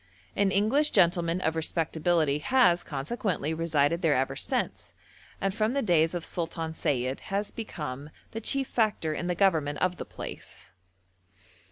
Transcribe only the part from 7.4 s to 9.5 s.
become the chief factor in the